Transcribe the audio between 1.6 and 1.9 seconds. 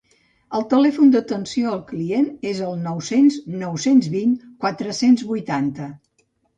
al